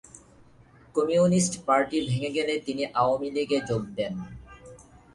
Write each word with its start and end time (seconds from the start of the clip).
Communist 0.95 1.53
party 1.67 1.97
ভেঙে 2.07 2.29
গেলে 2.37 2.53
তিনি 2.65 2.83
আওয়ামী 3.01 3.29
লীগে 3.35 3.59
যোগ 3.69 3.83
দেন। 3.97 4.13